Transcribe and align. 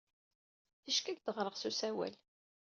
Ticki 0.83 1.09
ad 1.11 1.15
ak-d-ɣreɣ 1.17 1.55
s 1.57 1.63
usawal. 1.69 2.13